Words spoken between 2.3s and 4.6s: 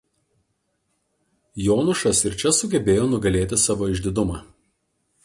čia sugebėjo nugalėti savo išdidumą.